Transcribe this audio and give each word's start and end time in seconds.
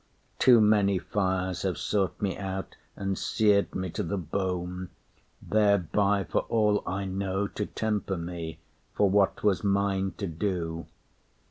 Too 0.39 0.59
many 0.61 0.97
fires 0.97 1.61
Have 1.61 1.77
sought 1.77 2.19
me 2.19 2.35
out 2.35 2.75
and 2.95 3.15
seared 3.15 3.75
me 3.75 3.91
to 3.91 4.01
the 4.01 4.17
bone 4.17 4.89
Thereby, 5.43 6.23
for 6.23 6.41
all 6.49 6.81
I 6.87 7.05
know, 7.05 7.45
to 7.49 7.67
temper 7.67 8.17
me 8.17 8.57
For 8.95 9.07
what 9.07 9.43
was 9.43 9.63
mine 9.63 10.15
to 10.17 10.25
do. 10.25 10.87